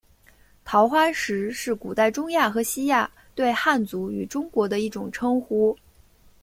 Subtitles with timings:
[0.65, 5.77] 桃花石是古代中亚和西亚对汉族与中国的一种称呼。